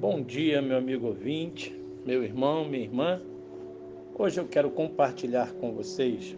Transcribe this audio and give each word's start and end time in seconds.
Bom 0.00 0.22
dia, 0.22 0.62
meu 0.62 0.76
amigo 0.76 1.08
ouvinte, 1.08 1.74
meu 2.06 2.22
irmão, 2.22 2.64
minha 2.64 2.84
irmã. 2.84 3.20
Hoje 4.16 4.38
eu 4.38 4.46
quero 4.46 4.70
compartilhar 4.70 5.52
com 5.54 5.72
vocês 5.72 6.36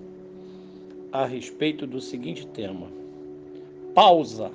a 1.12 1.26
respeito 1.26 1.86
do 1.86 2.00
seguinte 2.00 2.46
tema: 2.46 2.86
pausa. 3.94 4.50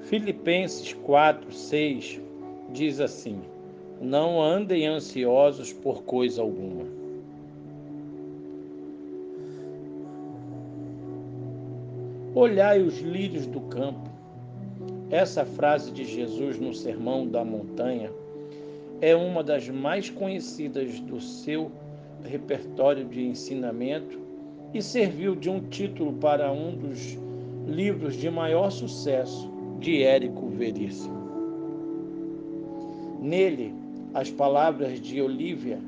Filipenses 0.00 0.92
4, 0.92 1.52
6 1.52 2.20
diz 2.72 2.98
assim: 2.98 3.42
Não 4.00 4.42
andem 4.42 4.88
ansiosos 4.88 5.72
por 5.72 6.02
coisa 6.02 6.42
alguma 6.42 6.95
Olhai 12.36 12.82
os 12.82 13.00
lírios 13.00 13.46
do 13.46 13.62
campo. 13.62 14.10
Essa 15.10 15.46
frase 15.46 15.90
de 15.90 16.04
Jesus 16.04 16.60
no 16.60 16.74
Sermão 16.74 17.26
da 17.26 17.42
Montanha 17.42 18.12
é 19.00 19.16
uma 19.16 19.42
das 19.42 19.70
mais 19.70 20.10
conhecidas 20.10 21.00
do 21.00 21.18
seu 21.18 21.72
repertório 22.22 23.06
de 23.06 23.24
ensinamento 23.26 24.20
e 24.74 24.82
serviu 24.82 25.34
de 25.34 25.48
um 25.48 25.60
título 25.60 26.12
para 26.12 26.52
um 26.52 26.76
dos 26.76 27.16
livros 27.66 28.14
de 28.16 28.28
maior 28.28 28.68
sucesso 28.68 29.50
de 29.80 30.02
Érico 30.02 30.46
Veríssimo. 30.48 31.16
Nele, 33.18 33.72
as 34.12 34.30
palavras 34.30 35.00
de 35.00 35.22
Olívia, 35.22 35.80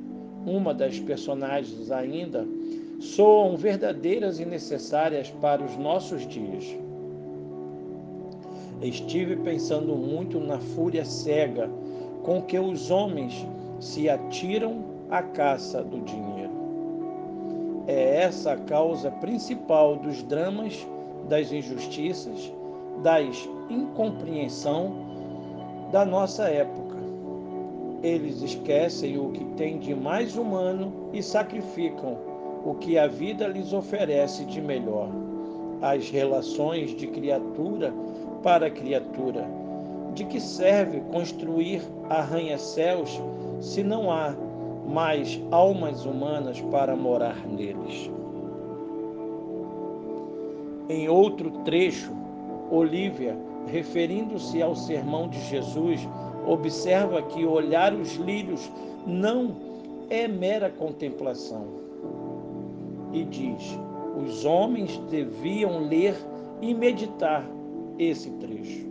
uma 0.46 0.72
das 0.72 0.98
personagens 0.98 1.90
ainda, 1.90 2.48
soam 2.98 3.56
verdadeiras 3.56 4.40
e 4.40 4.44
necessárias 4.44 5.30
para 5.40 5.62
os 5.62 5.76
nossos 5.76 6.26
dias. 6.26 6.64
Estive 8.82 9.36
pensando 9.36 9.94
muito 9.94 10.40
na 10.40 10.58
fúria 10.58 11.04
cega 11.04 11.70
com 12.22 12.42
que 12.42 12.58
os 12.58 12.90
homens 12.90 13.46
se 13.80 14.08
atiram 14.08 14.84
à 15.10 15.22
caça 15.22 15.82
do 15.82 16.00
dinheiro. 16.00 16.52
É 17.86 18.22
essa 18.22 18.52
a 18.52 18.56
causa 18.56 19.10
principal 19.10 19.96
dos 19.96 20.22
dramas, 20.24 20.86
das 21.28 21.52
injustiças, 21.52 22.52
das 23.02 23.48
incompreensão 23.70 24.92
da 25.90 26.04
nossa 26.04 26.48
época. 26.48 26.96
Eles 28.02 28.42
esquecem 28.42 29.18
o 29.18 29.30
que 29.30 29.44
tem 29.56 29.78
de 29.78 29.94
mais 29.94 30.36
humano 30.36 30.92
e 31.12 31.22
sacrificam 31.22 32.18
o 32.68 32.74
que 32.74 32.98
a 32.98 33.06
vida 33.06 33.48
lhes 33.48 33.72
oferece 33.72 34.44
de 34.44 34.60
melhor, 34.60 35.08
as 35.80 36.10
relações 36.10 36.94
de 36.94 37.06
criatura 37.06 37.94
para 38.42 38.70
criatura. 38.70 39.48
De 40.12 40.22
que 40.26 40.38
serve 40.38 41.00
construir 41.10 41.80
arranha-céus 42.10 43.18
se 43.62 43.82
não 43.82 44.10
há 44.10 44.34
mais 44.86 45.40
almas 45.50 46.04
humanas 46.04 46.60
para 46.60 46.94
morar 46.94 47.46
neles? 47.46 48.10
Em 50.90 51.08
outro 51.08 51.50
trecho, 51.64 52.12
Olívia, 52.70 53.34
referindo-se 53.66 54.60
ao 54.60 54.76
sermão 54.76 55.26
de 55.26 55.40
Jesus, 55.48 56.06
observa 56.46 57.22
que 57.22 57.46
olhar 57.46 57.94
os 57.94 58.16
lírios 58.16 58.70
não 59.06 59.56
é 60.10 60.28
mera 60.28 60.68
contemplação 60.68 61.87
e 63.12 63.24
diz: 63.24 63.78
os 64.24 64.44
homens 64.44 64.98
deviam 65.10 65.86
ler 65.88 66.16
e 66.60 66.74
meditar 66.74 67.48
esse 67.98 68.30
trecho, 68.32 68.86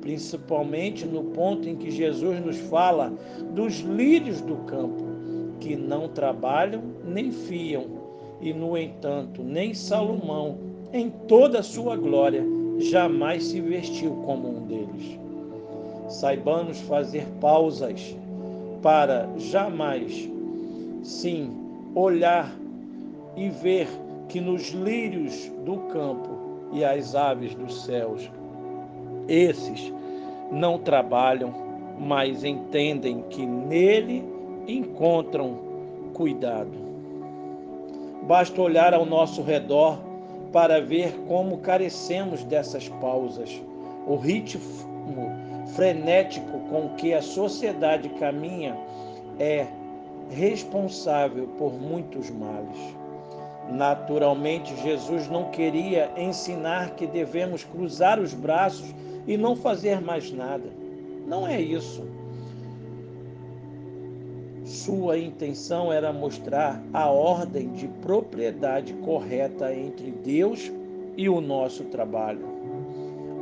principalmente 0.00 1.06
no 1.06 1.24
ponto 1.24 1.68
em 1.68 1.76
que 1.76 1.90
Jesus 1.90 2.44
nos 2.44 2.58
fala 2.58 3.12
dos 3.54 3.80
lírios 3.80 4.40
do 4.40 4.56
campo, 4.66 5.04
que 5.60 5.76
não 5.76 6.08
trabalham 6.08 6.82
nem 7.04 7.30
fiam, 7.30 7.84
e 8.40 8.52
no 8.52 8.76
entanto, 8.76 9.42
nem 9.42 9.72
Salomão, 9.72 10.58
em 10.92 11.10
toda 11.28 11.60
a 11.60 11.62
sua 11.62 11.96
glória, 11.96 12.44
jamais 12.78 13.44
se 13.44 13.60
vestiu 13.60 14.10
como 14.24 14.48
um 14.48 14.66
deles. 14.66 15.18
Saibamos 16.08 16.80
fazer 16.80 17.26
pausas 17.40 18.16
para 18.82 19.28
jamais, 19.38 20.28
sim, 21.02 21.50
olhar 21.94 22.52
e 23.36 23.48
ver 23.48 23.88
que 24.28 24.40
nos 24.40 24.68
lírios 24.70 25.50
do 25.64 25.76
campo 25.88 26.30
e 26.72 26.84
as 26.84 27.14
aves 27.14 27.54
dos 27.54 27.84
céus, 27.84 28.30
esses 29.28 29.92
não 30.50 30.78
trabalham, 30.78 31.52
mas 31.98 32.44
entendem 32.44 33.22
que 33.30 33.44
nele 33.44 34.24
encontram 34.66 35.58
cuidado. 36.14 36.70
Basta 38.22 38.60
olhar 38.60 38.94
ao 38.94 39.04
nosso 39.04 39.42
redor 39.42 39.98
para 40.52 40.80
ver 40.80 41.12
como 41.26 41.58
carecemos 41.58 42.44
dessas 42.44 42.88
pausas. 42.88 43.60
O 44.06 44.16
ritmo 44.16 44.60
frenético 45.74 46.58
com 46.70 46.90
que 46.96 47.14
a 47.14 47.22
sociedade 47.22 48.08
caminha 48.10 48.76
é 49.38 49.66
responsável 50.30 51.48
por 51.58 51.72
muitos 51.72 52.30
males. 52.30 53.01
Naturalmente, 53.70 54.74
Jesus 54.82 55.28
não 55.28 55.50
queria 55.50 56.10
ensinar 56.16 56.90
que 56.90 57.06
devemos 57.06 57.64
cruzar 57.64 58.18
os 58.18 58.34
braços 58.34 58.94
e 59.26 59.36
não 59.36 59.56
fazer 59.56 60.00
mais 60.00 60.32
nada. 60.32 60.68
Não 61.26 61.46
é 61.46 61.60
isso. 61.60 62.04
Sua 64.64 65.18
intenção 65.18 65.92
era 65.92 66.12
mostrar 66.12 66.82
a 66.92 67.08
ordem 67.10 67.68
de 67.72 67.88
propriedade 67.88 68.92
correta 68.94 69.74
entre 69.74 70.10
Deus 70.10 70.70
e 71.16 71.28
o 71.28 71.40
nosso 71.40 71.84
trabalho. 71.84 72.46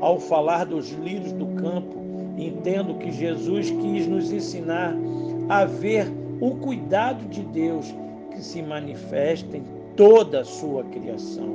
Ao 0.01 0.19
falar 0.19 0.65
dos 0.65 0.91
lírios 0.91 1.33
do 1.33 1.47
campo, 1.49 1.99
entendo 2.39 2.95
que 2.95 3.13
Jesus 3.13 3.71
quis 3.71 4.07
nos 4.07 4.33
ensinar 4.33 4.95
a 5.49 5.65
ver 5.65 6.07
o 6.41 6.57
cuidado 6.57 7.29
de 7.29 7.43
Deus 7.43 7.95
que 8.31 8.43
se 8.43 8.63
manifesta 8.63 9.57
em 9.57 9.80
toda 9.97 10.41
a 10.41 10.45
sua 10.45 10.85
criação. 10.85 11.49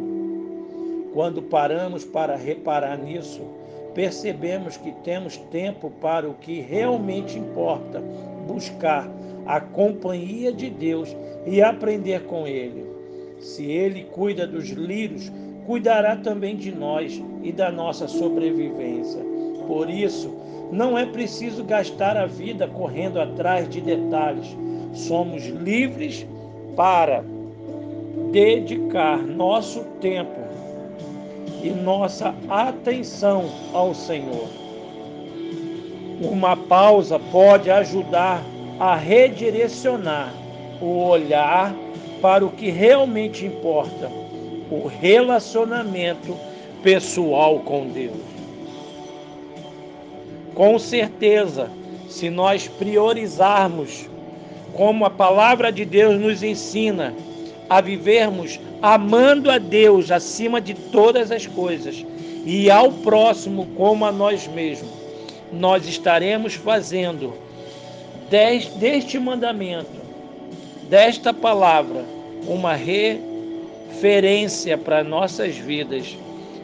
Quando 1.13 1.41
paramos 1.41 2.03
para 2.03 2.35
reparar 2.35 2.97
nisso, 2.97 3.41
percebemos 3.94 4.75
que 4.75 4.91
temos 5.03 5.38
tempo 5.38 5.90
para 6.01 6.29
o 6.29 6.34
que 6.34 6.59
realmente 6.59 7.40
importa, 7.40 8.03
buscar 8.46 9.09
a 9.46 9.62
companhia 9.62 10.51
de 10.51 10.69
Deus 10.69 11.16
e 11.46 11.62
aprender 11.62 12.23
com 12.23 12.46
Ele. 12.46 12.85
Se 13.40 13.63
Ele 13.63 14.03
cuida 14.03 14.46
dos 14.46 14.69
lírios, 14.69 15.31
cuidará 15.66 16.16
também 16.17 16.56
de 16.56 16.72
nós 16.72 17.22
e 17.41 17.52
da 17.52 17.72
nossa 17.72 18.07
sobrevivência. 18.07 19.22
Por 19.67 19.90
isso, 19.90 20.35
não 20.72 20.97
é 20.97 21.06
preciso 21.06 21.63
gastar 21.63 22.17
a 22.17 22.25
vida 22.25 22.67
correndo 22.67 23.19
atrás 23.19 23.69
de 23.69 23.81
detalhes. 23.81 24.56
Somos 24.94 25.46
livres 25.46 26.25
para 26.75 27.23
dedicar 28.35 29.16
nosso 29.25 29.79
tempo 30.01 30.41
e 31.63 31.69
nossa 31.69 32.35
atenção 32.50 33.50
ao 33.72 33.96
Senhor. 33.96 34.50
Uma 36.19 36.57
pausa 36.57 37.18
pode 37.18 37.72
ajudar 37.72 38.44
a 38.78 38.94
redirecionar 38.94 40.34
o 40.81 41.07
olhar 41.07 41.73
para 42.22 42.46
o 42.46 42.50
que 42.50 42.69
realmente 42.69 43.46
importa, 43.46 44.12
o 44.69 44.85
relacionamento 44.85 46.35
pessoal 46.84 47.59
com 47.59 47.87
Deus. 47.87 48.20
Com 50.53 50.78
certeza, 50.78 51.70
se 52.09 52.29
nós 52.29 52.67
priorizarmos 52.67 54.09
como 54.73 55.05
a 55.05 55.09
palavra 55.09 55.72
de 55.72 55.85
Deus 55.85 56.20
nos 56.20 56.43
ensina, 56.43 57.14
a 57.70 57.82
vivermos 57.82 58.59
amando 58.82 59.50
a 59.50 59.58
Deus 59.58 60.12
acima 60.12 60.62
de 60.62 60.73
todas 60.73 61.32
as 61.32 61.47
coisas 61.47 62.06
e 62.46 62.70
ao 62.70 62.91
próximo 62.91 63.66
como 63.76 64.06
a 64.06 64.12
nós 64.12 64.47
mesmos, 64.47 64.91
nós 65.52 65.88
estaremos 65.88 66.53
fazendo 66.53 67.34
deste 68.79 69.17
mandamento, 69.17 70.02
desta 70.90 71.34
palavra, 71.34 72.06
uma 72.47 72.73
referência 73.90 74.78
para 74.78 75.03
nossas 75.03 75.56
vidas 75.56 76.16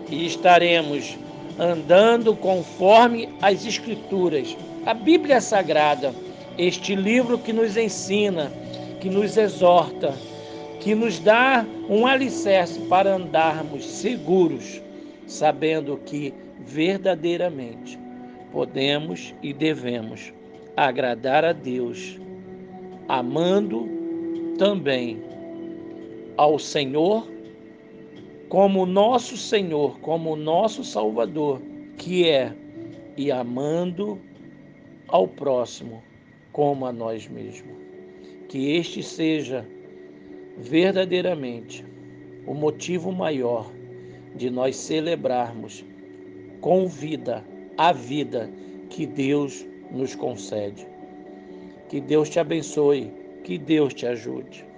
e 0.10 0.26
estaremos 0.28 1.18
andando 1.58 2.36
conforme 2.36 3.30
as 3.42 3.66
Escrituras, 3.66 4.56
a 4.86 4.94
Bíblia 4.94 5.42
Sagrada, 5.42 6.14
este 6.58 6.96
livro 6.96 7.40
que 7.40 7.54
nos 7.54 7.78
ensina, 7.78 8.52
que 9.00 9.10
nos 9.10 9.38
exorta 9.38 10.14
que 10.82 10.96
nos 10.96 11.20
dá 11.20 11.66
um 11.88 12.08
alicerce 12.08 12.80
para 12.88 13.16
andarmos 13.16 13.86
seguros, 13.86 14.82
sabendo 15.28 15.96
que 16.06 16.34
verdadeiramente 16.66 18.00
podemos 18.52 19.34
e 19.44 19.54
devemos 19.54 20.34
agradar 20.76 21.46
a 21.46 21.54
Deus, 21.54 22.20
amando 23.08 23.88
também 24.58 25.22
ao 26.36 26.58
Senhor 26.58 27.30
como 28.50 28.86
nosso 28.86 29.38
Senhor, 29.38 30.00
como 30.00 30.36
nosso 30.36 30.84
Salvador, 30.84 31.62
que 31.96 32.28
é, 32.28 32.54
e 33.16 33.32
amando 33.32 34.20
ao 35.08 35.28
próximo 35.28 36.02
como 36.52 36.88
a 36.88 36.92
nós 36.92 37.28
mesmos. 37.28 37.72
Que 38.50 38.76
este 38.76 39.02
seja 39.04 39.66
verdadeiramente 40.62 41.84
o 42.46 42.54
motivo 42.54 43.12
maior 43.12 43.72
de 44.36 44.50
nós 44.50 44.76
celebrarmos 44.78 45.84
com 46.62 46.88
vida 46.88 47.44
a 47.76 47.92
vida 47.92 48.50
que 48.90 49.08
Deus 49.08 49.66
nos 49.92 50.14
concede. 50.14 50.88
Que 51.90 52.00
Deus 52.00 52.30
te 52.30 52.40
abençoe, 52.40 53.12
que 53.44 53.58
Deus 53.58 53.94
te 53.94 54.06
ajude. 54.06 54.71